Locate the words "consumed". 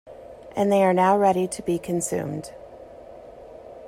1.77-2.53